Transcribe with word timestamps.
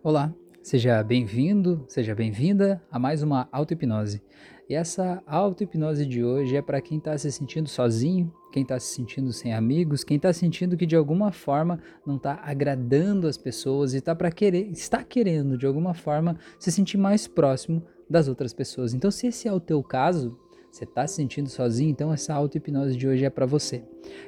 Olá, 0.00 0.32
seja 0.62 1.02
bem-vindo, 1.02 1.84
seja 1.88 2.14
bem-vinda 2.14 2.80
a 2.88 3.00
mais 3.00 3.20
uma 3.20 3.48
auto-hipnose. 3.50 4.22
E 4.68 4.74
essa 4.74 5.20
auto-hipnose 5.26 6.06
de 6.06 6.22
hoje 6.22 6.56
é 6.56 6.62
para 6.62 6.80
quem 6.80 6.98
está 6.98 7.18
se 7.18 7.32
sentindo 7.32 7.68
sozinho, 7.68 8.32
quem 8.52 8.62
está 8.62 8.78
se 8.78 8.94
sentindo 8.94 9.32
sem 9.32 9.52
amigos, 9.52 10.04
quem 10.04 10.16
está 10.16 10.32
sentindo 10.32 10.76
que 10.76 10.86
de 10.86 10.94
alguma 10.94 11.32
forma 11.32 11.80
não 12.06 12.14
está 12.14 12.40
agradando 12.44 13.26
as 13.26 13.36
pessoas 13.36 13.92
e 13.92 14.00
tá 14.00 14.14
para 14.14 14.30
querer, 14.30 14.70
está 14.70 15.02
querendo 15.02 15.58
de 15.58 15.66
alguma 15.66 15.92
forma 15.94 16.38
se 16.60 16.70
sentir 16.70 16.96
mais 16.96 17.26
próximo 17.26 17.82
das 18.08 18.28
outras 18.28 18.52
pessoas. 18.52 18.94
Então, 18.94 19.10
se 19.10 19.26
esse 19.26 19.48
é 19.48 19.52
o 19.52 19.58
teu 19.58 19.82
caso, 19.82 20.38
você 20.70 20.84
está 20.84 21.06
se 21.06 21.16
sentindo 21.16 21.48
sozinho? 21.48 21.90
Então 21.90 22.12
essa 22.12 22.34
auto-hipnose 22.34 22.96
de 22.96 23.08
hoje 23.08 23.24
é 23.24 23.30
para 23.30 23.46
você. 23.46 23.82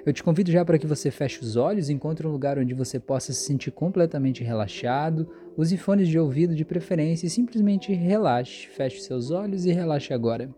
Eu 0.04 0.12
te 0.12 0.22
convido 0.22 0.50
já 0.50 0.64
para 0.64 0.78
que 0.78 0.86
você 0.86 1.10
feche 1.10 1.40
os 1.40 1.56
olhos, 1.56 1.90
encontre 1.90 2.26
um 2.26 2.32
lugar 2.32 2.58
onde 2.58 2.74
você 2.74 2.98
possa 2.98 3.32
se 3.32 3.40
sentir 3.44 3.70
completamente 3.70 4.42
relaxado, 4.42 5.28
use 5.56 5.76
fones 5.76 6.08
de 6.08 6.18
ouvido 6.18 6.54
de 6.54 6.64
preferência 6.64 7.26
e 7.26 7.30
simplesmente 7.30 7.92
relaxe. 7.92 8.66
Feche 8.68 9.00
seus 9.00 9.30
olhos 9.30 9.66
e 9.66 9.72
relaxe 9.72 10.12
agora. 10.12 10.50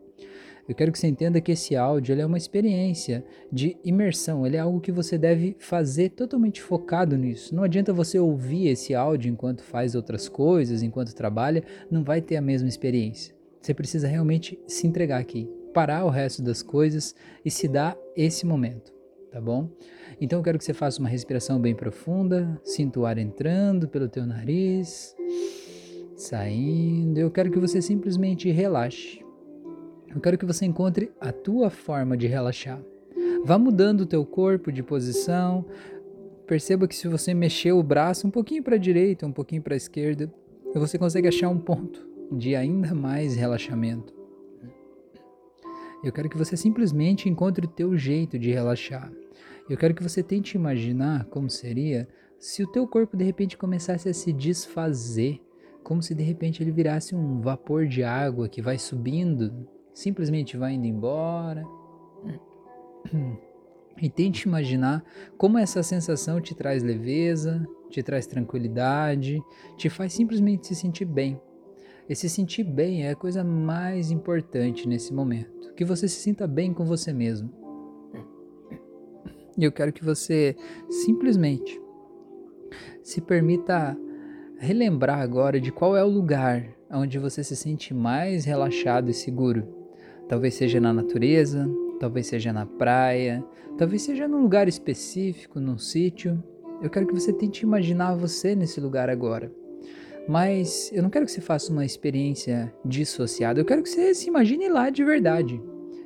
Eu 0.68 0.76
quero 0.76 0.92
que 0.92 0.98
você 0.98 1.08
entenda 1.08 1.40
que 1.40 1.50
esse 1.50 1.74
áudio 1.74 2.18
é 2.18 2.24
uma 2.24 2.38
experiência 2.38 3.24
de 3.50 3.76
imersão, 3.84 4.46
ele 4.46 4.56
é 4.56 4.60
algo 4.60 4.80
que 4.80 4.92
você 4.92 5.18
deve 5.18 5.56
fazer 5.58 6.10
totalmente 6.10 6.62
focado 6.62 7.18
nisso. 7.18 7.52
Não 7.52 7.64
adianta 7.64 7.92
você 7.92 8.16
ouvir 8.18 8.68
esse 8.68 8.94
áudio 8.94 9.28
enquanto 9.28 9.64
faz 9.64 9.96
outras 9.96 10.28
coisas, 10.28 10.82
enquanto 10.82 11.16
trabalha, 11.16 11.64
não 11.90 12.04
vai 12.04 12.22
ter 12.22 12.36
a 12.36 12.40
mesma 12.40 12.68
experiência. 12.68 13.34
Você 13.60 13.74
precisa 13.74 14.06
realmente 14.06 14.56
se 14.68 14.86
entregar 14.86 15.20
aqui 15.20 15.50
parar 15.72 16.04
o 16.04 16.10
resto 16.10 16.42
das 16.42 16.62
coisas 16.62 17.14
e 17.44 17.50
se 17.50 17.66
dar 17.66 17.96
esse 18.16 18.46
momento, 18.46 18.92
tá 19.30 19.40
bom? 19.40 19.70
Então 20.20 20.38
eu 20.38 20.42
quero 20.42 20.58
que 20.58 20.64
você 20.64 20.74
faça 20.74 21.00
uma 21.00 21.08
respiração 21.08 21.60
bem 21.60 21.74
profunda, 21.74 22.60
sinta 22.62 23.00
o 23.00 23.06
ar 23.06 23.18
entrando 23.18 23.88
pelo 23.88 24.08
teu 24.08 24.26
nariz, 24.26 25.16
saindo. 26.16 27.18
Eu 27.18 27.30
quero 27.30 27.50
que 27.50 27.58
você 27.58 27.82
simplesmente 27.82 28.50
relaxe. 28.50 29.24
Eu 30.14 30.20
quero 30.20 30.36
que 30.36 30.44
você 30.44 30.66
encontre 30.66 31.10
a 31.20 31.32
tua 31.32 31.70
forma 31.70 32.16
de 32.16 32.26
relaxar. 32.26 32.80
Vá 33.44 33.58
mudando 33.58 34.02
o 34.02 34.06
teu 34.06 34.24
corpo 34.24 34.70
de 34.70 34.82
posição. 34.82 35.64
Perceba 36.46 36.86
que 36.86 36.94
se 36.94 37.08
você 37.08 37.32
mexer 37.32 37.72
o 37.72 37.82
braço 37.82 38.26
um 38.26 38.30
pouquinho 38.30 38.62
para 38.62 38.76
a 38.76 38.78
direita, 38.78 39.26
um 39.26 39.32
pouquinho 39.32 39.62
para 39.62 39.74
a 39.74 39.76
esquerda, 39.76 40.32
você 40.74 40.98
consegue 40.98 41.28
achar 41.28 41.48
um 41.48 41.58
ponto 41.58 42.06
de 42.30 42.54
ainda 42.54 42.94
mais 42.94 43.34
relaxamento. 43.34 44.21
Eu 46.02 46.12
quero 46.12 46.28
que 46.28 46.36
você 46.36 46.56
simplesmente 46.56 47.28
encontre 47.28 47.64
o 47.64 47.68
teu 47.68 47.96
jeito 47.96 48.38
de 48.38 48.50
relaxar. 48.50 49.12
Eu 49.70 49.76
quero 49.76 49.94
que 49.94 50.02
você 50.02 50.22
tente 50.22 50.56
imaginar 50.56 51.26
como 51.26 51.48
seria 51.48 52.08
se 52.38 52.62
o 52.62 52.66
teu 52.66 52.88
corpo 52.88 53.16
de 53.16 53.22
repente 53.22 53.56
começasse 53.56 54.08
a 54.08 54.14
se 54.14 54.32
desfazer, 54.32 55.40
como 55.84 56.02
se 56.02 56.14
de 56.14 56.22
repente 56.24 56.62
ele 56.62 56.72
virasse 56.72 57.14
um 57.14 57.40
vapor 57.40 57.86
de 57.86 58.02
água 58.02 58.48
que 58.48 58.60
vai 58.60 58.78
subindo, 58.78 59.68
simplesmente 59.94 60.56
vai 60.56 60.74
indo 60.74 60.86
embora. 60.86 61.64
E 64.00 64.08
tente 64.08 64.48
imaginar 64.48 65.04
como 65.36 65.58
essa 65.58 65.82
sensação 65.82 66.40
te 66.40 66.54
traz 66.54 66.82
leveza, 66.82 67.64
te 67.90 68.02
traz 68.02 68.26
tranquilidade, 68.26 69.40
te 69.76 69.88
faz 69.88 70.14
simplesmente 70.14 70.66
se 70.66 70.74
sentir 70.74 71.04
bem. 71.04 71.40
E 72.08 72.14
se 72.14 72.28
sentir 72.28 72.64
bem 72.64 73.04
é 73.06 73.10
a 73.10 73.16
coisa 73.16 73.44
mais 73.44 74.10
importante 74.10 74.88
nesse 74.88 75.12
momento. 75.12 75.72
Que 75.74 75.84
você 75.84 76.08
se 76.08 76.20
sinta 76.20 76.46
bem 76.46 76.74
com 76.74 76.84
você 76.84 77.12
mesmo. 77.12 77.50
E 79.56 79.64
eu 79.64 79.72
quero 79.72 79.92
que 79.92 80.04
você 80.04 80.56
simplesmente 80.88 81.80
se 83.02 83.20
permita 83.20 83.96
relembrar 84.58 85.20
agora 85.20 85.60
de 85.60 85.70
qual 85.70 85.96
é 85.96 86.04
o 86.04 86.08
lugar 86.08 86.64
onde 86.90 87.18
você 87.18 87.42
se 87.42 87.56
sente 87.56 87.92
mais 87.92 88.44
relaxado 88.44 89.10
e 89.10 89.14
seguro. 89.14 89.66
Talvez 90.28 90.54
seja 90.54 90.80
na 90.80 90.92
natureza, 90.92 91.68
talvez 91.98 92.26
seja 92.26 92.52
na 92.52 92.64
praia, 92.64 93.44
talvez 93.76 94.02
seja 94.02 94.26
num 94.26 94.42
lugar 94.42 94.68
específico, 94.68 95.60
num 95.60 95.78
sítio. 95.78 96.42
Eu 96.82 96.90
quero 96.90 97.06
que 97.06 97.14
você 97.14 97.32
tente 97.32 97.62
imaginar 97.62 98.14
você 98.14 98.54
nesse 98.54 98.80
lugar 98.80 99.10
agora. 99.10 99.52
Mas 100.28 100.90
eu 100.92 101.02
não 101.02 101.10
quero 101.10 101.26
que 101.26 101.32
você 101.32 101.40
faça 101.40 101.72
uma 101.72 101.84
experiência 101.84 102.72
dissociada, 102.84 103.60
eu 103.60 103.64
quero 103.64 103.82
que 103.82 103.88
você 103.88 104.14
se 104.14 104.28
imagine 104.28 104.68
lá 104.68 104.88
de 104.88 105.04
verdade. 105.04 105.60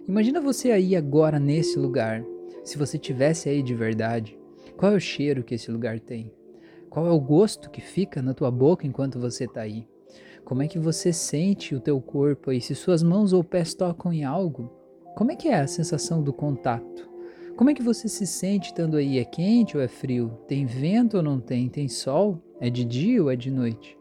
Imagina 0.09 0.41
você 0.41 0.71
aí 0.71 0.97
agora 0.97 1.39
nesse 1.39 1.79
lugar. 1.79 2.25
Se 2.65 2.79
você 2.79 2.99
tivesse 2.99 3.49
aí 3.49 3.63
de 3.63 3.75
verdade, 3.75 4.39
qual 4.77 4.93
é 4.93 4.97
o 4.97 5.01
cheiro 5.01 5.45
que 5.45 5.55
esse 5.55 5.71
lugar 5.71 6.01
tem? 6.01 6.33
Qual 6.89 7.07
é 7.07 7.11
o 7.11 7.21
gosto 7.21 7.71
que 7.71 7.81
fica 7.81 8.23
na 8.23 8.33
tua 8.33 8.51
boca 8.51 8.87
enquanto 8.87 9.21
você 9.21 9.45
está 9.45 9.61
aí? 9.61 9.87
Como 10.45 10.63
é 10.63 10.69
que 10.69 10.79
você 10.79 11.13
sente 11.13 11.75
o 11.75 11.81
teu 11.81 12.01
corpo 12.01 12.51
aí? 12.51 12.61
Se 12.61 12.75
suas 12.75 13.03
mãos 13.03 13.33
ou 13.33 13.43
pés 13.45 13.75
tocam 13.75 14.13
em 14.13 14.25
algo, 14.25 14.73
como 15.17 15.33
é 15.33 15.37
que 15.37 15.49
é 15.49 15.61
a 15.61 15.67
sensação 15.67 16.23
do 16.23 16.33
contato? 16.33 17.11
Como 17.57 17.71
é 17.71 17.75
que 17.75 17.83
você 17.83 18.09
se 18.09 18.27
sente 18.27 18.67
estando 18.69 18.97
aí? 18.97 19.19
É 19.19 19.25
quente 19.25 19.77
ou 19.77 19.83
é 19.83 19.89
frio? 19.89 20.39
Tem 20.47 20.65
vento 20.67 21.17
ou 21.17 21.23
não 21.23 21.41
tem? 21.41 21.69
Tem 21.69 21.89
sol? 21.89 22.41
É 22.61 22.71
de 22.71 22.85
dia 22.85 23.23
ou 23.23 23.31
é 23.31 23.35
de 23.35 23.51
noite? 23.51 23.96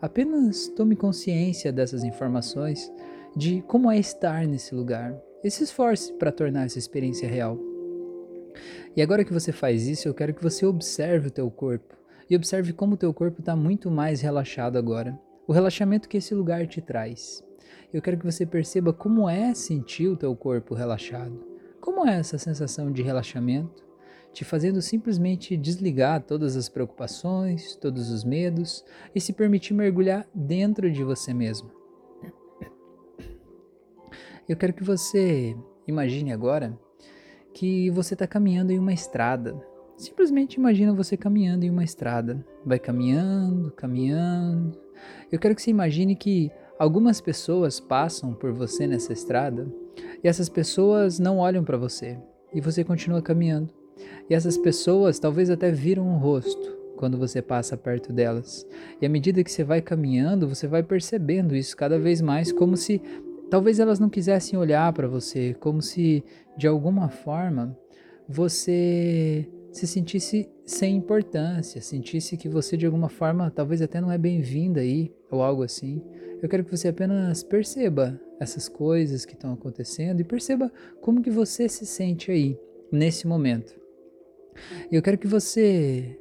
Apenas 0.00 0.68
tome 0.68 0.96
consciência 0.96 1.70
dessas 1.70 2.04
informações, 2.04 2.90
de 3.36 3.60
como 3.62 3.90
é 3.90 3.98
estar 3.98 4.46
nesse 4.46 4.74
lugar, 4.74 5.14
e 5.44 5.50
se 5.50 5.64
esforce 5.64 6.12
para 6.14 6.32
tornar 6.32 6.64
essa 6.64 6.78
experiência 6.78 7.28
real. 7.28 7.58
E 8.96 9.02
agora 9.02 9.24
que 9.24 9.32
você 9.32 9.52
faz 9.52 9.86
isso, 9.86 10.08
eu 10.08 10.14
quero 10.14 10.34
que 10.34 10.42
você 10.42 10.64
observe 10.64 11.28
o 11.28 11.30
teu 11.30 11.50
corpo 11.50 11.94
e 12.28 12.36
observe 12.36 12.72
como 12.72 12.94
o 12.94 12.96
teu 12.96 13.12
corpo 13.12 13.40
está 13.40 13.54
muito 13.54 13.90
mais 13.90 14.20
relaxado 14.20 14.76
agora. 14.76 15.18
O 15.46 15.52
relaxamento 15.52 16.08
que 16.08 16.16
esse 16.16 16.34
lugar 16.34 16.66
te 16.66 16.80
traz. 16.80 17.44
Eu 17.92 18.00
quero 18.00 18.18
que 18.18 18.24
você 18.24 18.46
perceba 18.46 18.92
como 18.92 19.28
é 19.28 19.52
sentir 19.52 20.08
o 20.08 20.16
teu 20.16 20.34
corpo 20.34 20.74
relaxado. 20.74 21.44
Como 21.80 22.06
é 22.06 22.18
essa 22.18 22.38
sensação 22.38 22.92
de 22.92 23.02
relaxamento? 23.02 23.89
Te 24.32 24.44
fazendo 24.44 24.80
simplesmente 24.80 25.56
desligar 25.56 26.22
todas 26.22 26.56
as 26.56 26.68
preocupações, 26.68 27.76
todos 27.76 28.10
os 28.10 28.24
medos 28.24 28.84
e 29.14 29.20
se 29.20 29.32
permitir 29.32 29.74
mergulhar 29.74 30.26
dentro 30.34 30.90
de 30.90 31.02
você 31.02 31.34
mesmo. 31.34 31.70
Eu 34.48 34.56
quero 34.56 34.72
que 34.72 34.82
você 34.82 35.56
imagine 35.86 36.32
agora 36.32 36.78
que 37.54 37.90
você 37.90 38.14
está 38.14 38.26
caminhando 38.26 38.72
em 38.72 38.78
uma 38.78 38.92
estrada. 38.92 39.54
Simplesmente 39.96 40.54
imagina 40.54 40.94
você 40.94 41.16
caminhando 41.16 41.64
em 41.64 41.70
uma 41.70 41.84
estrada. 41.84 42.44
Vai 42.64 42.78
caminhando, 42.78 43.70
caminhando. 43.72 44.80
Eu 45.30 45.38
quero 45.38 45.54
que 45.54 45.62
você 45.62 45.70
imagine 45.70 46.16
que 46.16 46.50
algumas 46.78 47.20
pessoas 47.20 47.78
passam 47.78 48.32
por 48.32 48.52
você 48.52 48.86
nessa 48.86 49.12
estrada 49.12 49.70
e 50.22 50.28
essas 50.28 50.48
pessoas 50.48 51.18
não 51.18 51.38
olham 51.38 51.62
para 51.62 51.76
você 51.76 52.18
e 52.52 52.60
você 52.60 52.82
continua 52.82 53.22
caminhando. 53.22 53.79
E 54.28 54.34
essas 54.34 54.56
pessoas 54.56 55.18
talvez 55.18 55.50
até 55.50 55.70
viram 55.70 56.06
um 56.06 56.18
rosto 56.18 56.78
quando 56.96 57.16
você 57.16 57.40
passa 57.40 57.76
perto 57.76 58.12
delas. 58.12 58.66
E 59.00 59.06
à 59.06 59.08
medida 59.08 59.42
que 59.42 59.50
você 59.50 59.64
vai 59.64 59.80
caminhando, 59.80 60.46
você 60.46 60.66
vai 60.66 60.82
percebendo 60.82 61.56
isso 61.56 61.76
cada 61.76 61.98
vez 61.98 62.20
mais, 62.20 62.52
como 62.52 62.76
se 62.76 63.00
talvez 63.50 63.80
elas 63.80 63.98
não 63.98 64.10
quisessem 64.10 64.58
olhar 64.58 64.92
para 64.92 65.08
você, 65.08 65.54
como 65.54 65.80
se 65.80 66.22
de 66.56 66.66
alguma 66.66 67.08
forma 67.08 67.76
você 68.28 69.48
se 69.72 69.86
sentisse 69.86 70.48
sem 70.64 70.96
importância, 70.96 71.80
sentisse 71.80 72.36
que 72.36 72.48
você 72.48 72.76
de 72.76 72.86
alguma 72.86 73.08
forma 73.08 73.50
talvez 73.50 73.80
até 73.80 74.00
não 74.00 74.12
é 74.12 74.18
bem-vinda 74.18 74.80
aí 74.80 75.12
ou 75.30 75.42
algo 75.42 75.62
assim. 75.62 76.02
Eu 76.42 76.48
quero 76.48 76.64
que 76.64 76.76
você 76.76 76.88
apenas 76.88 77.42
perceba 77.42 78.20
essas 78.38 78.68
coisas 78.68 79.24
que 79.24 79.34
estão 79.34 79.52
acontecendo 79.52 80.20
e 80.20 80.24
perceba 80.24 80.70
como 81.00 81.22
que 81.22 81.30
você 81.30 81.68
se 81.68 81.86
sente 81.86 82.30
aí 82.30 82.58
nesse 82.92 83.26
momento. 83.26 83.79
Eu 84.90 85.02
quero 85.02 85.18
que 85.18 85.26
você 85.26 86.18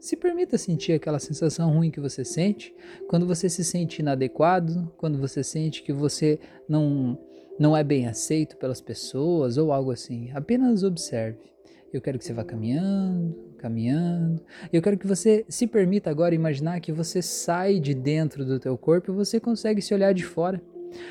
se 0.00 0.16
permita 0.16 0.56
sentir 0.56 0.92
aquela 0.92 1.18
sensação 1.18 1.70
ruim 1.70 1.90
que 1.90 2.00
você 2.00 2.24
sente 2.24 2.74
quando 3.06 3.26
você 3.26 3.48
se 3.48 3.62
sente 3.62 4.00
inadequado, 4.00 4.90
quando 4.96 5.18
você 5.18 5.44
sente 5.44 5.82
que 5.82 5.92
você 5.92 6.40
não, 6.68 7.18
não 7.58 7.76
é 7.76 7.84
bem 7.84 8.06
aceito 8.06 8.56
pelas 8.56 8.80
pessoas 8.80 9.58
ou 9.58 9.72
algo 9.72 9.92
assim. 9.92 10.30
Apenas 10.32 10.82
observe. 10.82 11.50
Eu 11.92 12.00
quero 12.00 12.18
que 12.18 12.24
você 12.24 12.32
vá 12.32 12.44
caminhando, 12.44 13.36
caminhando. 13.58 14.40
Eu 14.72 14.80
quero 14.80 14.96
que 14.96 15.06
você 15.06 15.44
se 15.48 15.66
permita 15.66 16.08
agora 16.08 16.34
imaginar 16.34 16.80
que 16.80 16.92
você 16.92 17.20
sai 17.20 17.80
de 17.80 17.94
dentro 17.94 18.44
do 18.44 18.60
teu 18.60 18.78
corpo 18.78 19.10
e 19.10 19.14
você 19.14 19.40
consegue 19.40 19.82
se 19.82 19.92
olhar 19.92 20.14
de 20.14 20.24
fora. 20.24 20.62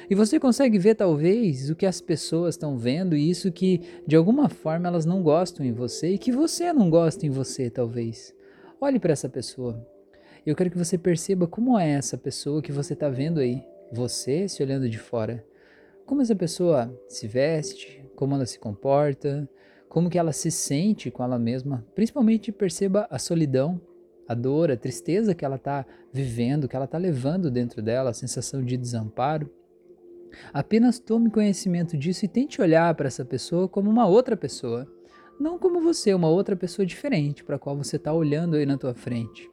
E 0.09 0.15
você 0.15 0.39
consegue 0.39 0.77
ver 0.77 0.95
talvez 0.95 1.69
o 1.69 1.75
que 1.75 1.85
as 1.85 2.01
pessoas 2.01 2.55
estão 2.55 2.77
vendo 2.77 3.15
e 3.15 3.29
isso 3.29 3.51
que 3.51 3.81
de 4.05 4.15
alguma 4.15 4.49
forma 4.49 4.87
elas 4.87 5.05
não 5.05 5.21
gostam 5.21 5.65
em 5.65 5.71
você 5.71 6.13
e 6.13 6.17
que 6.17 6.31
você 6.31 6.73
não 6.73 6.89
gosta 6.89 7.25
em 7.25 7.29
você, 7.29 7.69
talvez. 7.69 8.33
Olhe 8.81 8.99
para 8.99 9.13
essa 9.13 9.29
pessoa. 9.29 9.85
Eu 10.45 10.55
quero 10.55 10.71
que 10.71 10.77
você 10.77 10.97
perceba 10.97 11.47
como 11.47 11.77
é 11.77 11.89
essa 11.89 12.17
pessoa 12.17 12.61
que 12.61 12.71
você 12.71 12.93
está 12.93 13.09
vendo 13.09 13.39
aí, 13.39 13.63
você 13.91 14.47
se 14.47 14.63
olhando 14.63 14.89
de 14.89 14.97
fora. 14.97 15.45
Como 16.05 16.21
essa 16.21 16.35
pessoa 16.35 16.91
se 17.07 17.27
veste, 17.27 18.03
como 18.15 18.35
ela 18.35 18.45
se 18.45 18.57
comporta, 18.57 19.47
como 19.87 20.09
que 20.09 20.17
ela 20.17 20.31
se 20.31 20.49
sente 20.49 21.11
com 21.11 21.23
ela 21.23 21.37
mesma. 21.37 21.85
Principalmente 21.93 22.51
perceba 22.51 23.07
a 23.09 23.19
solidão, 23.19 23.81
a 24.27 24.33
dor, 24.33 24.71
a 24.71 24.77
tristeza 24.77 25.33
que 25.33 25.43
ela 25.43 25.55
está 25.55 25.85
vivendo, 26.13 26.67
que 26.67 26.75
ela 26.75 26.85
está 26.85 26.97
levando 26.97 27.49
dentro 27.49 27.81
dela, 27.81 28.11
a 28.11 28.13
sensação 28.13 28.63
de 28.63 28.77
desamparo. 28.77 29.51
Apenas 30.53 30.99
tome 30.99 31.29
conhecimento 31.29 31.97
disso 31.97 32.25
e 32.25 32.27
tente 32.27 32.61
olhar 32.61 32.93
para 32.95 33.07
essa 33.07 33.25
pessoa 33.25 33.67
como 33.67 33.89
uma 33.89 34.07
outra 34.07 34.35
pessoa, 34.35 34.87
não 35.39 35.57
como 35.57 35.81
você, 35.81 36.13
uma 36.13 36.29
outra 36.29 36.55
pessoa 36.55 36.85
diferente 36.85 37.43
para 37.43 37.55
a 37.55 37.59
qual 37.59 37.77
você 37.77 37.95
está 37.95 38.11
olhando 38.13 38.55
aí 38.55 38.65
na 38.65 38.77
tua 38.77 38.93
frente. 38.93 39.49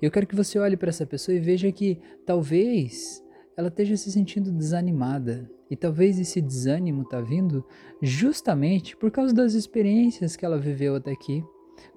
Eu 0.00 0.10
quero 0.10 0.26
que 0.26 0.36
você 0.36 0.58
olhe 0.58 0.76
para 0.76 0.90
essa 0.90 1.04
pessoa 1.06 1.34
e 1.34 1.40
veja 1.40 1.70
que 1.72 1.98
talvez 2.24 3.24
ela 3.56 3.68
esteja 3.68 3.96
se 3.96 4.10
sentindo 4.10 4.52
desanimada. 4.52 5.50
E 5.70 5.76
talvez 5.76 6.18
esse 6.20 6.40
desânimo 6.40 7.02
está 7.02 7.20
vindo 7.20 7.64
justamente 8.02 8.96
por 8.96 9.10
causa 9.10 9.34
das 9.34 9.54
experiências 9.54 10.36
que 10.36 10.44
ela 10.44 10.58
viveu 10.58 10.96
até 10.96 11.12
aqui. 11.12 11.42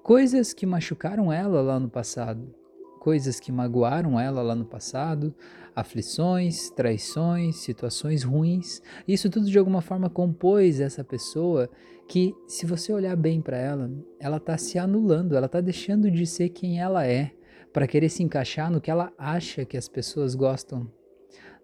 Coisas 0.02 0.52
que 0.52 0.66
machucaram 0.66 1.32
ela 1.32 1.60
lá 1.60 1.78
no 1.78 1.88
passado, 1.88 2.52
coisas 2.98 3.40
que 3.40 3.50
magoaram 3.52 4.18
ela 4.18 4.42
lá 4.42 4.54
no 4.54 4.64
passado, 4.64 5.34
aflições, 5.74 6.70
traições, 6.70 7.56
situações 7.56 8.22
ruins. 8.22 8.82
Isso 9.06 9.30
tudo 9.30 9.46
de 9.48 9.58
alguma 9.58 9.80
forma 9.80 10.10
compôs 10.10 10.80
essa 10.80 11.04
pessoa 11.04 11.70
que, 12.08 12.34
se 12.46 12.66
você 12.66 12.92
olhar 12.92 13.14
bem 13.16 13.40
para 13.40 13.56
ela, 13.56 13.90
ela 14.18 14.38
está 14.38 14.58
se 14.58 14.78
anulando, 14.78 15.36
ela 15.36 15.46
está 15.46 15.60
deixando 15.60 16.10
de 16.10 16.26
ser 16.26 16.48
quem 16.48 16.80
ela 16.80 17.06
é 17.06 17.32
para 17.72 17.86
querer 17.86 18.08
se 18.08 18.22
encaixar 18.22 18.70
no 18.70 18.80
que 18.80 18.90
ela 18.90 19.12
acha 19.16 19.64
que 19.64 19.76
as 19.76 19.88
pessoas 19.88 20.34
gostam, 20.34 20.90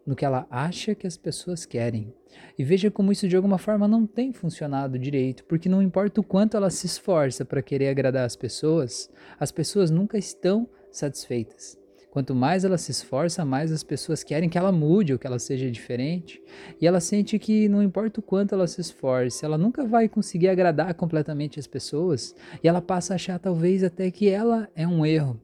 no 0.06 0.14
que 0.14 0.24
ela 0.24 0.46
acha 0.50 0.94
que 0.94 1.06
as 1.06 1.16
pessoas 1.16 1.64
querem. 1.64 2.14
E 2.58 2.62
veja 2.62 2.90
como 2.90 3.10
isso 3.10 3.26
de 3.26 3.34
alguma 3.34 3.58
forma 3.58 3.88
não 3.88 4.06
tem 4.06 4.32
funcionado 4.32 4.98
direito, 4.98 5.44
porque 5.44 5.68
não 5.68 5.82
importa 5.82 6.20
o 6.20 6.24
quanto 6.24 6.56
ela 6.56 6.70
se 6.70 6.86
esforça 6.86 7.44
para 7.44 7.62
querer 7.62 7.88
agradar 7.88 8.24
as 8.24 8.36
pessoas, 8.36 9.10
as 9.40 9.50
pessoas 9.50 9.90
nunca 9.90 10.18
estão 10.18 10.68
satisfeitas. 10.96 11.78
Quanto 12.14 12.32
mais 12.32 12.64
ela 12.64 12.78
se 12.78 12.92
esforça, 12.92 13.44
mais 13.44 13.72
as 13.72 13.82
pessoas 13.82 14.22
querem 14.22 14.48
que 14.48 14.56
ela 14.56 14.70
mude 14.70 15.12
ou 15.12 15.18
que 15.18 15.26
ela 15.26 15.40
seja 15.40 15.68
diferente. 15.68 16.40
E 16.80 16.86
ela 16.86 17.00
sente 17.00 17.40
que 17.40 17.68
não 17.68 17.82
importa 17.82 18.20
o 18.20 18.22
quanto 18.22 18.54
ela 18.54 18.68
se 18.68 18.80
esforce, 18.80 19.44
ela 19.44 19.58
nunca 19.58 19.84
vai 19.84 20.08
conseguir 20.08 20.48
agradar 20.48 20.94
completamente 20.94 21.58
as 21.58 21.66
pessoas. 21.66 22.32
E 22.62 22.68
ela 22.68 22.80
passa 22.80 23.14
a 23.14 23.16
achar 23.16 23.40
talvez 23.40 23.82
até 23.82 24.12
que 24.12 24.28
ela 24.28 24.68
é 24.76 24.86
um 24.86 25.04
erro, 25.04 25.40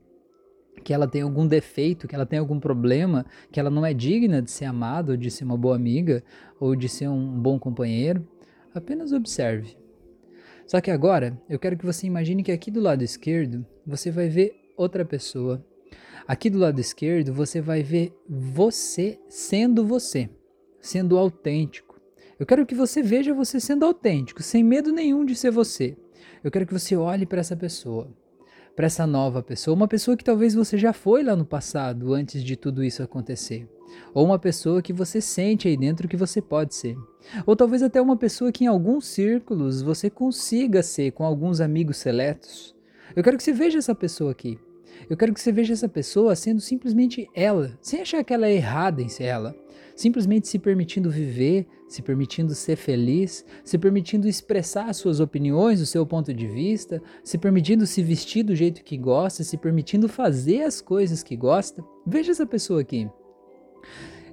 que 0.85 0.94
ela 0.94 1.08
tem 1.08 1.23
algum 1.23 1.44
defeito, 1.44 2.06
que 2.06 2.14
ela 2.14 2.25
tem 2.25 2.38
algum 2.38 2.61
problema, 2.61 3.26
que 3.50 3.58
ela 3.58 3.69
não 3.69 3.85
é 3.85 3.93
digna 3.93 4.41
de 4.41 4.52
ser 4.52 4.67
amada, 4.67 5.11
ou 5.11 5.17
de 5.17 5.29
ser 5.29 5.43
uma 5.43 5.56
boa 5.56 5.75
amiga, 5.75 6.23
ou 6.61 6.76
de 6.76 6.88
ser 6.88 7.08
um 7.08 7.37
bom 7.37 7.58
companheiro. 7.58 8.25
Apenas 8.73 9.11
observe. 9.11 9.76
Só 10.69 10.81
que 10.81 10.93
agora 10.93 11.37
eu 11.49 11.58
quero 11.58 11.76
que 11.76 11.85
você 11.85 12.06
imagine 12.06 12.44
que 12.44 12.52
aqui 12.52 12.70
do 12.70 12.79
lado 12.79 13.02
esquerdo 13.02 13.67
você 13.85 14.08
vai 14.08 14.29
ver 14.29 14.60
outra 14.81 15.05
pessoa 15.05 15.65
Aqui 16.31 16.49
do 16.49 16.61
lado 16.61 16.81
esquerdo 16.81 17.32
você 17.32 17.61
vai 17.61 17.82
ver 17.82 18.17
você 18.29 19.19
sendo 19.29 19.85
você, 19.85 20.31
sendo 20.81 21.19
autêntico. 21.19 22.00
Eu 22.38 22.47
quero 22.47 22.65
que 22.65 22.73
você 22.73 23.03
veja 23.03 23.35
você 23.35 23.59
sendo 23.59 23.85
autêntico, 23.85 24.41
sem 24.41 24.62
medo 24.62 24.93
nenhum 24.93 25.25
de 25.25 25.35
ser 25.35 25.50
você. 25.50 25.97
Eu 26.44 26.49
quero 26.49 26.65
que 26.65 26.73
você 26.73 26.94
olhe 26.94 27.27
para 27.27 27.41
essa 27.41 27.56
pessoa, 27.56 28.15
para 28.77 28.87
essa 28.87 29.09
nova 29.09 29.43
pessoa, 29.43 29.75
uma 29.75 29.88
pessoa 29.88 30.17
que 30.17 30.23
talvez 30.23 30.55
você 30.55 30.79
já 30.79 30.93
foi 30.93 31.25
lá 31.25 31.35
no 31.35 31.44
passado, 31.44 32.15
antes 32.15 32.44
de 32.44 32.55
tudo 32.55 32.85
isso 32.85 33.03
acontecer. 33.03 33.69
Ou 34.15 34.25
uma 34.25 34.38
pessoa 34.38 34.81
que 34.81 34.93
você 34.93 35.21
sente 35.21 35.67
aí 35.67 35.76
dentro 35.76 36.06
que 36.06 36.17
você 36.17 36.41
pode 36.41 36.76
ser. 36.76 36.97
Ou 37.44 37.56
talvez 37.56 37.83
até 37.83 38.00
uma 38.00 38.17
pessoa 38.17 38.53
que 38.53 38.62
em 38.62 38.69
alguns 38.69 39.05
círculos 39.06 39.83
você 39.83 40.09
consiga 40.09 40.81
ser 40.81 41.11
com 41.11 41.25
alguns 41.25 41.61
amigos 41.61 41.97
seletos. 41.97 42.73
Eu 43.17 43.25
quero 43.25 43.37
que 43.37 43.43
você 43.43 43.53
veja 43.53 43.79
essa 43.79 43.97
pessoa 43.97 44.31
aqui. 44.31 44.61
Eu 45.08 45.17
quero 45.17 45.32
que 45.32 45.41
você 45.41 45.50
veja 45.50 45.73
essa 45.73 45.88
pessoa 45.88 46.37
sendo 46.37 46.61
simplesmente 46.61 47.29
ela, 47.35 47.76
sem 47.81 48.00
achar 48.00 48.23
que 48.23 48.32
ela 48.32 48.47
é 48.47 48.55
errada 48.55 49.02
em 49.02 49.08
ser 49.08 49.25
ela. 49.25 49.56
Simplesmente 49.97 50.49
se 50.49 50.58
permitindo 50.58 51.11
viver, 51.11 51.67
se 51.88 52.00
permitindo 52.00 52.55
ser 52.55 52.76
feliz, 52.76 53.44
se 53.64 53.76
permitindo 53.76 54.29
expressar 54.29 54.93
suas 54.94 55.20
opiniões, 55.20 55.81
o 55.81 55.87
seu 55.87 56.06
ponto 56.06 56.32
de 56.32 56.47
vista, 56.47 57.02
se 57.23 57.37
permitindo 57.37 57.87
se 57.87 58.02
vestir 58.02 58.43
do 58.43 58.55
jeito 58.55 58.82
que 58.82 58.97
gosta, 58.97 59.44
se 59.44 59.56
permitindo 59.56 60.08
fazer 60.08 60.62
as 60.62 60.81
coisas 60.81 61.23
que 61.23 61.37
gosta. 61.37 61.85
Veja 62.06 62.31
essa 62.31 62.47
pessoa 62.47 62.81
aqui. 62.81 63.08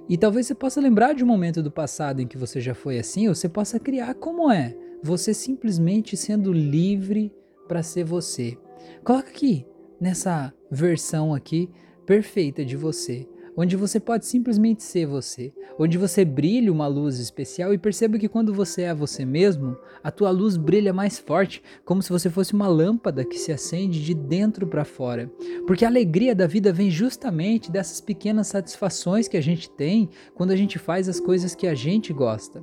E 0.08 0.16
talvez 0.16 0.46
você 0.46 0.54
possa 0.54 0.80
lembrar 0.80 1.12
de 1.12 1.22
um 1.22 1.26
momento 1.26 1.62
do 1.62 1.70
passado 1.70 2.20
em 2.20 2.26
que 2.26 2.38
você 2.38 2.60
já 2.60 2.74
foi 2.74 2.98
assim, 2.98 3.28
ou 3.28 3.34
você 3.34 3.48
possa 3.48 3.78
criar 3.78 4.14
como 4.14 4.50
é. 4.50 4.74
Você 5.02 5.34
simplesmente 5.34 6.16
sendo 6.16 6.50
livre 6.50 7.30
para 7.68 7.82
ser 7.82 8.04
você. 8.04 8.56
Coloca 9.04 9.28
aqui, 9.28 9.66
nessa 10.00 10.52
versão 10.70 11.34
aqui 11.34 11.70
perfeita 12.06 12.64
de 12.64 12.76
você, 12.76 13.28
onde 13.60 13.76
você 13.76 13.98
pode 13.98 14.24
simplesmente 14.24 14.84
ser 14.84 15.04
você, 15.04 15.52
onde 15.78 15.98
você 15.98 16.24
brilha 16.24 16.72
uma 16.72 16.86
luz 16.86 17.18
especial 17.18 17.74
e 17.74 17.78
perceba 17.78 18.16
que 18.16 18.28
quando 18.28 18.54
você 18.54 18.82
é 18.82 18.94
você 18.94 19.24
mesmo, 19.24 19.76
a 20.02 20.12
tua 20.12 20.30
luz 20.30 20.56
brilha 20.56 20.92
mais 20.92 21.18
forte, 21.18 21.60
como 21.84 22.00
se 22.00 22.10
você 22.10 22.30
fosse 22.30 22.54
uma 22.54 22.68
lâmpada 22.68 23.24
que 23.24 23.36
se 23.36 23.50
acende 23.50 24.02
de 24.02 24.14
dentro 24.14 24.64
para 24.64 24.84
fora. 24.84 25.28
Porque 25.66 25.84
a 25.84 25.88
alegria 25.88 26.36
da 26.36 26.46
vida 26.46 26.72
vem 26.72 26.88
justamente 26.88 27.70
dessas 27.70 28.00
pequenas 28.00 28.46
satisfações 28.46 29.26
que 29.26 29.36
a 29.36 29.42
gente 29.42 29.68
tem 29.68 30.08
quando 30.36 30.52
a 30.52 30.56
gente 30.56 30.78
faz 30.78 31.08
as 31.08 31.18
coisas 31.18 31.54
que 31.54 31.66
a 31.66 31.74
gente 31.74 32.12
gosta. 32.12 32.62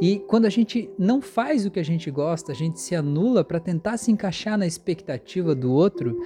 E 0.00 0.20
quando 0.20 0.46
a 0.46 0.50
gente 0.50 0.90
não 0.98 1.20
faz 1.20 1.66
o 1.66 1.70
que 1.70 1.78
a 1.78 1.84
gente 1.84 2.10
gosta, 2.10 2.50
a 2.50 2.54
gente 2.54 2.80
se 2.80 2.96
anula 2.96 3.44
para 3.44 3.60
tentar 3.60 3.98
se 3.98 4.10
encaixar 4.10 4.56
na 4.56 4.66
expectativa 4.66 5.54
do 5.54 5.70
outro, 5.70 6.18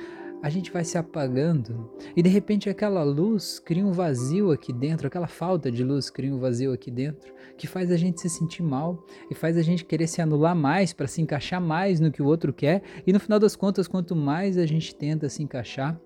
a 0.44 0.50
gente 0.50 0.70
vai 0.70 0.85
se 0.85 0.99
apagando 0.99 1.91
e 2.14 2.23
de 2.23 2.29
repente 2.29 2.69
aquela 2.69 3.02
luz 3.02 3.58
cria 3.58 3.82
um 3.82 3.93
vazio 3.93 4.52
aqui 4.52 4.75
dentro, 4.75 5.06
aquela 5.06 5.26
falta 5.26 5.73
de 5.73 5.82
luz 5.82 6.11
cria 6.11 6.35
um 6.35 6.38
vazio 6.38 6.70
aqui 6.70 6.91
dentro 6.91 7.32
que 7.56 7.67
faz 7.67 7.91
a 7.91 7.96
gente 7.96 8.20
se 8.20 8.29
sentir 8.29 8.62
mal 8.62 9.02
e 9.31 9.35
faz 9.35 9.56
a 9.56 9.62
gente 9.62 9.87
querer 9.87 10.06
se 10.06 10.20
anular 10.20 10.55
mais 10.55 10.93
para 10.93 11.06
se 11.06 11.23
encaixar 11.23 11.62
mais 11.62 11.99
no 11.99 12.12
que 12.12 12.20
o 12.20 12.26
outro 12.26 12.52
quer 12.52 12.82
e 13.06 13.12
no 13.12 13.19
final 13.19 13.38
das 13.38 13.56
contas, 13.56 13.88
quanto 13.88 14.14
mais 14.14 14.58
a 14.58 14.67
gente 14.67 14.94
tenta 14.94 15.31
se 15.31 15.43
encaixar, 15.43 15.99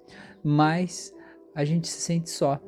mais 0.44 1.12
a 1.52 1.64
gente 1.64 1.88
se 1.88 2.00
sente 2.00 2.30
só 2.30 2.62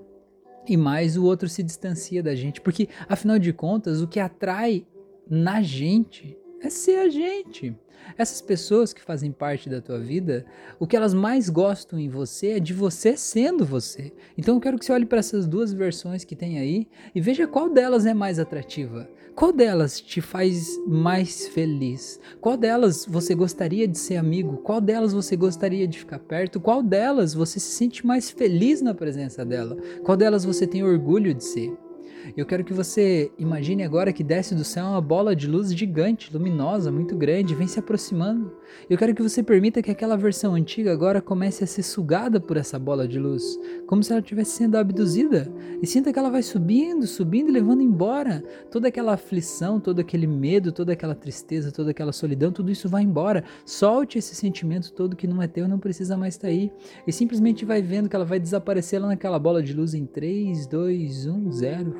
e 0.68 0.76
mais 0.76 1.16
o 1.16 1.22
outro 1.24 1.48
se 1.48 1.62
distancia 1.62 2.20
da 2.20 2.34
gente, 2.34 2.60
porque 2.60 2.88
afinal 3.08 3.38
de 3.38 3.52
contas, 3.52 4.02
o 4.02 4.08
que 4.08 4.18
atrai 4.18 4.84
na 5.28 5.62
gente 5.62 6.36
é 6.62 6.70
ser 6.70 6.96
a 6.96 7.08
gente. 7.08 7.74
Essas 8.16 8.40
pessoas 8.40 8.92
que 8.92 9.02
fazem 9.02 9.30
parte 9.30 9.68
da 9.68 9.80
tua 9.80 9.98
vida, 9.98 10.44
o 10.78 10.86
que 10.86 10.96
elas 10.96 11.14
mais 11.14 11.48
gostam 11.48 11.98
em 11.98 12.08
você 12.08 12.52
é 12.52 12.60
de 12.60 12.72
você 12.72 13.16
sendo 13.16 13.64
você. 13.64 14.12
Então 14.36 14.54
eu 14.54 14.60
quero 14.60 14.78
que 14.78 14.84
você 14.84 14.92
olhe 14.92 15.06
para 15.06 15.18
essas 15.18 15.46
duas 15.46 15.72
versões 15.72 16.24
que 16.24 16.36
tem 16.36 16.58
aí 16.58 16.88
e 17.14 17.20
veja 17.20 17.46
qual 17.46 17.68
delas 17.68 18.06
é 18.06 18.14
mais 18.14 18.38
atrativa. 18.38 19.08
Qual 19.34 19.52
delas 19.52 20.00
te 20.00 20.20
faz 20.20 20.78
mais 20.86 21.48
feliz? 21.48 22.20
Qual 22.40 22.56
delas 22.56 23.06
você 23.06 23.34
gostaria 23.34 23.86
de 23.86 23.96
ser 23.96 24.16
amigo? 24.16 24.58
Qual 24.58 24.80
delas 24.80 25.12
você 25.12 25.36
gostaria 25.36 25.86
de 25.86 25.98
ficar 25.98 26.18
perto? 26.18 26.60
Qual 26.60 26.82
delas 26.82 27.32
você 27.32 27.58
se 27.60 27.70
sente 27.70 28.04
mais 28.04 28.30
feliz 28.30 28.82
na 28.82 28.92
presença 28.92 29.44
dela? 29.44 29.76
Qual 30.02 30.16
delas 30.16 30.44
você 30.44 30.66
tem 30.66 30.82
orgulho 30.82 31.32
de 31.32 31.44
ser? 31.44 31.89
Eu 32.36 32.46
quero 32.46 32.64
que 32.64 32.72
você 32.72 33.30
imagine 33.38 33.82
agora 33.82 34.12
que 34.12 34.22
desce 34.22 34.54
do 34.54 34.64
céu 34.64 34.84
uma 34.86 35.00
bola 35.00 35.34
de 35.34 35.46
luz 35.46 35.74
gigante, 35.74 36.32
luminosa, 36.32 36.90
muito 36.90 37.16
grande, 37.16 37.54
vem 37.54 37.66
se 37.66 37.78
aproximando. 37.78 38.52
Eu 38.88 38.98
quero 38.98 39.14
que 39.14 39.22
você 39.22 39.42
permita 39.42 39.82
que 39.82 39.90
aquela 39.90 40.16
versão 40.16 40.54
antiga 40.54 40.92
agora 40.92 41.20
comece 41.20 41.62
a 41.62 41.66
ser 41.66 41.82
sugada 41.82 42.40
por 42.40 42.56
essa 42.56 42.78
bola 42.78 43.06
de 43.06 43.18
luz, 43.18 43.58
como 43.86 44.02
se 44.02 44.12
ela 44.12 44.20
estivesse 44.20 44.52
sendo 44.52 44.76
abduzida. 44.76 45.50
E 45.80 45.86
sinta 45.86 46.12
que 46.12 46.18
ela 46.18 46.30
vai 46.30 46.42
subindo, 46.42 47.06
subindo 47.06 47.50
e 47.50 47.52
levando 47.52 47.82
embora 47.82 48.42
toda 48.70 48.88
aquela 48.88 49.14
aflição, 49.14 49.78
todo 49.78 50.00
aquele 50.00 50.26
medo, 50.26 50.72
toda 50.72 50.92
aquela 50.92 51.14
tristeza, 51.14 51.70
toda 51.70 51.90
aquela 51.92 52.12
solidão, 52.12 52.50
tudo 52.50 52.70
isso 52.70 52.88
vai 52.88 53.02
embora. 53.02 53.44
Solte 53.64 54.18
esse 54.18 54.34
sentimento 54.34 54.92
todo 54.92 55.16
que 55.16 55.26
não 55.26 55.40
é 55.40 55.46
teu, 55.46 55.68
não 55.68 55.78
precisa 55.78 56.16
mais 56.16 56.34
estar 56.34 56.48
aí. 56.48 56.72
E 57.06 57.12
simplesmente 57.12 57.64
vai 57.64 57.80
vendo 57.80 58.08
que 58.08 58.16
ela 58.16 58.24
vai 58.24 58.40
desaparecer 58.40 59.00
lá 59.00 59.08
naquela 59.08 59.38
bola 59.38 59.62
de 59.62 59.72
luz 59.72 59.94
em 59.94 60.06
3, 60.06 60.66
2, 60.66 61.26
1, 61.26 61.52
0. 61.52 61.94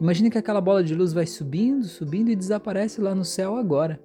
Imagine 0.00 0.30
que 0.30 0.38
aquela 0.38 0.60
bola 0.60 0.82
de 0.82 0.94
luz 0.94 1.12
vai 1.12 1.26
subindo, 1.26 1.84
subindo 1.84 2.30
e 2.30 2.36
desaparece 2.36 3.00
lá 3.00 3.14
no 3.14 3.24
céu 3.24 3.56
agora. 3.56 4.00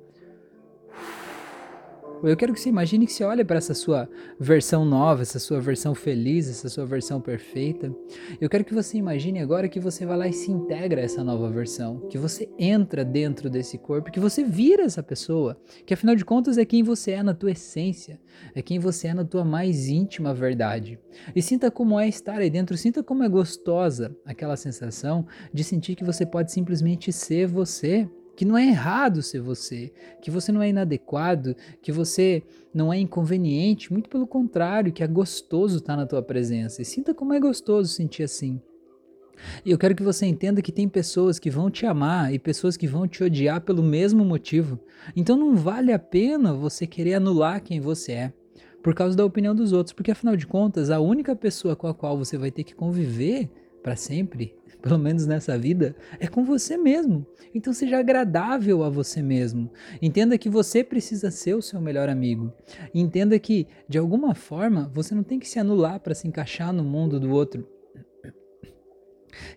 Eu 2.23 2.35
quero 2.35 2.51
que 2.53 2.59
você 2.59 2.69
imagine 2.69 3.05
que 3.05 3.13
você 3.13 3.23
olha 3.23 3.45
para 3.45 3.57
essa 3.57 3.73
sua 3.73 4.09
versão 4.39 4.83
nova, 4.83 5.21
essa 5.21 5.37
sua 5.37 5.59
versão 5.59 5.93
feliz, 5.93 6.49
essa 6.49 6.67
sua 6.67 6.85
versão 6.85 7.21
perfeita. 7.21 7.93
Eu 8.41 8.49
quero 8.49 8.65
que 8.65 8.73
você 8.73 8.97
imagine 8.97 9.39
agora 9.39 9.69
que 9.69 9.79
você 9.79 10.05
vai 10.05 10.17
lá 10.17 10.27
e 10.27 10.33
se 10.33 10.51
integra 10.51 10.99
a 10.99 11.03
essa 11.03 11.23
nova 11.23 11.49
versão, 11.49 12.07
que 12.09 12.17
você 12.17 12.49
entra 12.57 13.05
dentro 13.05 13.49
desse 13.49 13.77
corpo, 13.77 14.11
que 14.11 14.19
você 14.19 14.43
vira 14.43 14.83
essa 14.83 15.03
pessoa, 15.03 15.59
que 15.85 15.93
afinal 15.93 16.15
de 16.15 16.25
contas 16.25 16.57
é 16.57 16.65
quem 16.65 16.81
você 16.81 17.11
é 17.11 17.21
na 17.21 17.35
tua 17.35 17.51
essência, 17.51 18.19
é 18.55 18.61
quem 18.61 18.79
você 18.79 19.09
é 19.09 19.13
na 19.13 19.23
tua 19.23 19.45
mais 19.45 19.87
íntima 19.87 20.33
verdade. 20.33 20.99
E 21.35 21.41
sinta 21.41 21.69
como 21.69 21.99
é 21.99 22.07
estar 22.07 22.39
aí 22.39 22.49
dentro, 22.49 22.75
sinta 22.77 23.03
como 23.03 23.23
é 23.23 23.29
gostosa 23.29 24.15
aquela 24.25 24.57
sensação 24.57 25.27
de 25.53 25.63
sentir 25.63 25.95
que 25.95 26.03
você 26.03 26.25
pode 26.25 26.51
simplesmente 26.51 27.11
ser 27.11 27.47
você 27.47 28.09
que 28.37 28.45
não 28.45 28.55
é 28.55 28.67
errado 28.67 29.23
ser 29.23 29.41
você, 29.41 29.91
que 30.21 30.29
você 30.29 30.51
não 30.51 30.61
é 30.61 30.69
inadequado, 30.69 31.55
que 31.81 31.91
você 31.91 32.43
não 32.71 32.93
é 32.93 32.99
inconveniente, 32.99 33.91
muito 33.91 34.07
pelo 34.07 34.27
contrário, 34.27 34.93
que 34.93 35.03
é 35.03 35.07
gostoso 35.07 35.79
estar 35.79 35.97
na 35.97 36.05
tua 36.05 36.21
presença. 36.21 36.83
E 36.83 36.85
sinta 36.85 37.15
como 37.15 37.33
é 37.33 37.39
gostoso 37.39 37.91
sentir 37.91 38.21
assim. 38.21 38.61
E 39.65 39.71
eu 39.71 39.77
quero 39.77 39.95
que 39.95 40.03
você 40.03 40.27
entenda 40.27 40.61
que 40.61 40.71
tem 40.71 40.87
pessoas 40.87 41.39
que 41.39 41.49
vão 41.49 41.71
te 41.71 41.87
amar 41.87 42.31
e 42.31 42.37
pessoas 42.37 42.77
que 42.77 42.85
vão 42.85 43.07
te 43.07 43.23
odiar 43.23 43.59
pelo 43.61 43.81
mesmo 43.81 44.23
motivo. 44.23 44.79
Então 45.15 45.35
não 45.35 45.55
vale 45.55 45.91
a 45.91 45.97
pena 45.97 46.53
você 46.53 46.85
querer 46.85 47.15
anular 47.15 47.63
quem 47.63 47.79
você 47.79 48.11
é 48.11 48.33
por 48.83 48.93
causa 48.93 49.17
da 49.17 49.25
opinião 49.25 49.55
dos 49.55 49.73
outros, 49.73 49.93
porque 49.93 50.11
afinal 50.11 50.35
de 50.35 50.45
contas, 50.45 50.91
a 50.91 50.99
única 50.99 51.35
pessoa 51.35 51.75
com 51.75 51.87
a 51.87 51.93
qual 51.93 52.15
você 52.15 52.37
vai 52.37 52.51
ter 52.51 52.63
que 52.63 52.75
conviver 52.75 53.49
para 53.87 53.95
sempre, 53.95 54.53
pelo 54.83 54.99
menos 54.99 55.25
nessa 55.25 55.57
vida, 55.57 55.95
é 56.19 56.27
com 56.27 56.43
você 56.43 56.75
mesmo. 56.75 57.25
Então 57.55 57.71
seja 57.71 57.97
agradável 57.97 58.83
a 58.83 58.89
você 58.89 59.21
mesmo. 59.21 59.71
Entenda 60.01 60.37
que 60.37 60.49
você 60.49 60.83
precisa 60.83 61.31
ser 61.31 61.53
o 61.53 61.61
seu 61.61 61.79
melhor 61.79 62.09
amigo. 62.09 62.51
Entenda 62.93 63.39
que, 63.39 63.65
de 63.87 63.97
alguma 63.97 64.35
forma, 64.35 64.91
você 64.93 65.15
não 65.15 65.23
tem 65.23 65.39
que 65.39 65.47
se 65.47 65.57
anular 65.57 66.01
para 66.01 66.13
se 66.13 66.27
encaixar 66.27 66.73
no 66.73 66.83
mundo 66.83 67.17
do 67.17 67.31
outro 67.31 67.65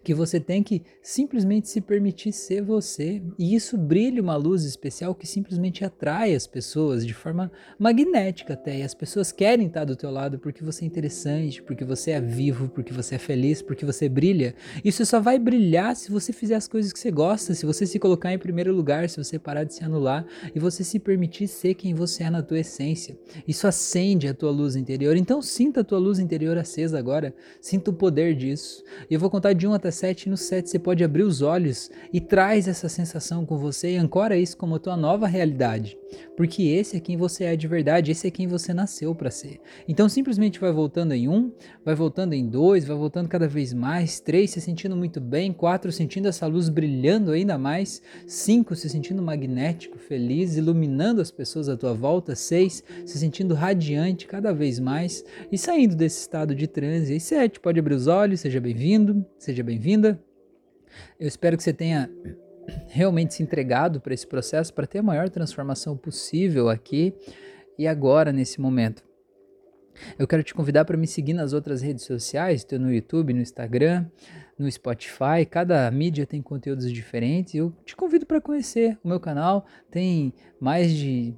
que 0.02 0.14
você 0.14 0.40
tem 0.40 0.62
que 0.62 0.82
simplesmente 1.02 1.68
se 1.68 1.80
permitir 1.80 2.32
ser 2.32 2.62
você. 2.62 3.22
E 3.38 3.54
isso 3.54 3.76
brilha 3.76 4.22
uma 4.22 4.36
luz 4.36 4.64
especial 4.64 5.14
que 5.14 5.26
simplesmente 5.26 5.84
atrai 5.84 6.34
as 6.34 6.46
pessoas 6.46 7.06
de 7.06 7.14
forma 7.14 7.50
magnética 7.78 8.54
até. 8.54 8.78
E 8.78 8.82
as 8.82 8.94
pessoas 8.94 9.32
querem 9.32 9.66
estar 9.66 9.84
do 9.84 9.96
teu 9.96 10.10
lado 10.10 10.38
porque 10.38 10.64
você 10.64 10.84
é 10.84 10.86
interessante, 10.86 11.62
porque 11.62 11.84
você 11.84 12.12
é 12.12 12.20
vivo, 12.20 12.68
porque 12.68 12.92
você 12.92 13.14
é 13.16 13.18
feliz, 13.18 13.62
porque 13.62 13.84
você 13.84 14.08
brilha. 14.08 14.54
Isso 14.84 15.04
só 15.04 15.20
vai 15.20 15.38
brilhar 15.38 15.96
se 15.96 16.10
você 16.10 16.32
fizer 16.32 16.56
as 16.56 16.68
coisas 16.68 16.92
que 16.92 16.98
você 16.98 17.10
gosta, 17.10 17.54
se 17.54 17.66
você 17.66 17.86
se 17.86 17.98
colocar 17.98 18.32
em 18.32 18.38
primeiro 18.38 18.74
lugar, 18.74 19.08
se 19.08 19.16
você 19.16 19.38
parar 19.38 19.64
de 19.64 19.74
se 19.74 19.84
anular 19.84 20.26
e 20.54 20.58
você 20.58 20.84
se 20.84 20.98
permitir 20.98 21.48
ser 21.48 21.74
quem 21.74 21.94
você 21.94 22.24
é 22.24 22.30
na 22.30 22.42
tua 22.42 22.60
essência. 22.60 23.18
Isso 23.46 23.66
acende 23.66 24.28
a 24.28 24.34
tua 24.34 24.50
luz 24.50 24.76
interior. 24.76 25.16
Então 25.16 25.42
sinta 25.42 25.80
a 25.80 25.84
tua 25.84 25.98
luz 25.98 26.18
interior 26.18 26.56
acesa 26.58 26.98
agora. 26.98 27.34
Sinta 27.60 27.90
o 27.90 27.94
poder 27.94 28.34
disso. 28.34 28.82
E 29.08 29.14
eu 29.14 29.20
vou 29.20 29.30
contar 29.30 29.52
de 29.52 29.66
1 29.70 29.74
até 29.74 29.90
7, 29.90 30.28
no 30.28 30.36
7 30.36 30.68
você 30.68 30.78
pode 30.78 31.04
abrir 31.04 31.22
os 31.22 31.42
olhos 31.42 31.90
e 32.12 32.20
traz 32.20 32.66
essa 32.66 32.88
sensação 32.88 33.46
com 33.46 33.56
você 33.56 33.92
e 33.92 33.96
ancora 33.96 34.36
isso 34.36 34.56
como 34.56 34.74
a 34.74 34.78
tua 34.78 34.96
nova 34.96 35.26
realidade. 35.26 35.99
Porque 36.36 36.62
esse 36.64 36.96
é 36.96 37.00
quem 37.00 37.16
você 37.16 37.44
é 37.44 37.56
de 37.56 37.66
verdade, 37.66 38.10
esse 38.10 38.26
é 38.26 38.30
quem 38.30 38.46
você 38.46 38.72
nasceu 38.72 39.14
para 39.14 39.30
ser. 39.30 39.60
Então 39.88 40.08
simplesmente 40.08 40.60
vai 40.60 40.72
voltando 40.72 41.12
em 41.12 41.28
um, 41.28 41.52
vai 41.84 41.94
voltando 41.94 42.32
em 42.32 42.46
dois, 42.46 42.84
vai 42.84 42.96
voltando 42.96 43.28
cada 43.28 43.46
vez 43.48 43.72
mais, 43.72 44.20
três 44.20 44.50
se 44.50 44.60
sentindo 44.60 44.96
muito 44.96 45.20
bem, 45.20 45.52
quatro 45.52 45.92
sentindo 45.92 46.28
essa 46.28 46.46
luz 46.46 46.68
brilhando 46.68 47.32
ainda 47.32 47.58
mais, 47.58 48.02
cinco 48.26 48.74
se 48.74 48.88
sentindo 48.88 49.22
magnético, 49.22 49.98
feliz, 49.98 50.56
iluminando 50.56 51.20
as 51.20 51.30
pessoas 51.30 51.68
à 51.68 51.76
tua 51.76 51.92
volta, 51.92 52.34
seis 52.34 52.82
se 53.04 53.18
sentindo 53.18 53.54
radiante 53.54 54.26
cada 54.26 54.52
vez 54.52 54.78
mais 54.78 55.24
e 55.50 55.58
saindo 55.58 55.94
desse 55.94 56.20
estado 56.20 56.54
de 56.54 56.66
transe. 56.66 57.14
E 57.14 57.20
sete 57.20 57.60
pode 57.60 57.78
abrir 57.78 57.94
os 57.94 58.06
olhos, 58.06 58.40
seja 58.40 58.60
bem-vindo, 58.60 59.24
seja 59.38 59.62
bem-vinda. 59.62 60.20
Eu 61.18 61.28
espero 61.28 61.56
que 61.56 61.62
você 61.62 61.72
tenha 61.72 62.10
realmente 62.88 63.34
se 63.34 63.42
entregado 63.42 64.00
para 64.00 64.14
esse 64.14 64.26
processo 64.26 64.72
para 64.72 64.86
ter 64.86 64.98
a 64.98 65.02
maior 65.02 65.28
transformação 65.28 65.96
possível 65.96 66.68
aqui 66.68 67.14
e 67.78 67.86
agora 67.86 68.32
nesse 68.32 68.60
momento. 68.60 69.02
Eu 70.18 70.26
quero 70.26 70.42
te 70.42 70.54
convidar 70.54 70.84
para 70.84 70.96
me 70.96 71.06
seguir 71.06 71.34
nas 71.34 71.52
outras 71.52 71.82
redes 71.82 72.04
sociais, 72.04 72.60
estou 72.60 72.78
no 72.78 72.92
YouTube, 72.92 73.34
no 73.34 73.40
Instagram, 73.40 74.06
no 74.58 74.70
Spotify, 74.70 75.44
cada 75.48 75.90
mídia 75.90 76.26
tem 76.26 76.40
conteúdos 76.40 76.90
diferentes. 76.92 77.54
Eu 77.54 77.72
te 77.84 77.96
convido 77.96 78.26
para 78.26 78.40
conhecer 78.40 78.98
o 79.04 79.08
meu 79.08 79.20
canal, 79.20 79.66
tem 79.90 80.32
mais 80.60 80.92
de 80.92 81.34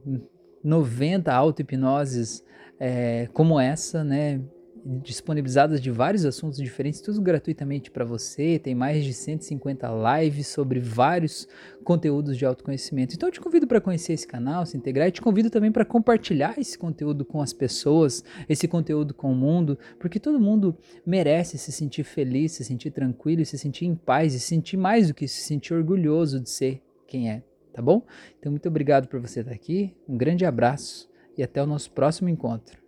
90 0.62 1.32
auto-hipnoses 1.32 2.44
é, 2.78 3.28
como 3.32 3.58
essa, 3.58 4.02
né? 4.04 4.40
Disponibilizadas 4.84 5.80
de 5.80 5.90
vários 5.90 6.24
assuntos 6.24 6.58
diferentes, 6.58 7.00
tudo 7.00 7.20
gratuitamente 7.20 7.90
para 7.90 8.04
você. 8.04 8.58
Tem 8.58 8.74
mais 8.74 9.04
de 9.04 9.12
150 9.12 9.88
lives 10.20 10.48
sobre 10.48 10.80
vários 10.80 11.46
conteúdos 11.84 12.36
de 12.36 12.44
autoconhecimento. 12.44 13.14
Então 13.14 13.28
eu 13.28 13.32
te 13.32 13.40
convido 13.40 13.66
para 13.66 13.80
conhecer 13.80 14.12
esse 14.12 14.26
canal, 14.26 14.66
se 14.66 14.76
integrar 14.76 15.08
e 15.08 15.12
te 15.12 15.22
convido 15.22 15.50
também 15.50 15.70
para 15.70 15.84
compartilhar 15.84 16.58
esse 16.58 16.76
conteúdo 16.76 17.24
com 17.24 17.40
as 17.40 17.52
pessoas, 17.52 18.24
esse 18.48 18.66
conteúdo 18.66 19.14
com 19.14 19.32
o 19.32 19.36
mundo, 19.36 19.78
porque 19.98 20.18
todo 20.18 20.40
mundo 20.40 20.76
merece 21.06 21.58
se 21.58 21.70
sentir 21.70 22.04
feliz, 22.04 22.52
se 22.52 22.64
sentir 22.64 22.90
tranquilo, 22.90 23.44
se 23.44 23.58
sentir 23.58 23.86
em 23.86 23.94
paz 23.94 24.34
e 24.34 24.40
se 24.40 24.46
sentir 24.46 24.76
mais 24.76 25.08
do 25.08 25.14
que 25.14 25.28
se 25.28 25.42
sentir 25.42 25.74
orgulhoso 25.74 26.40
de 26.40 26.50
ser 26.50 26.82
quem 27.06 27.30
é, 27.30 27.42
tá 27.72 27.82
bom? 27.82 28.04
Então 28.38 28.50
muito 28.50 28.68
obrigado 28.68 29.06
por 29.08 29.20
você 29.20 29.40
estar 29.40 29.52
aqui. 29.52 29.96
Um 30.08 30.16
grande 30.16 30.44
abraço 30.44 31.08
e 31.36 31.42
até 31.42 31.62
o 31.62 31.66
nosso 31.66 31.90
próximo 31.90 32.28
encontro. 32.28 32.81